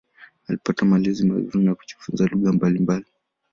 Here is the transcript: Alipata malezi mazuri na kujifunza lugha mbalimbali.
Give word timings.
Alipata 0.47 0.85
malezi 0.85 1.25
mazuri 1.27 1.63
na 1.65 1.75
kujifunza 1.75 2.25
lugha 2.25 2.51
mbalimbali. 2.53 3.05